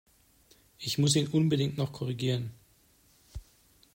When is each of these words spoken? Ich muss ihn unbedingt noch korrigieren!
Ich 0.79 0.97
muss 0.97 1.15
ihn 1.15 1.27
unbedingt 1.27 1.77
noch 1.77 1.93
korrigieren! 1.93 2.49